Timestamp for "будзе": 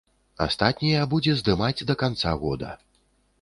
1.11-1.35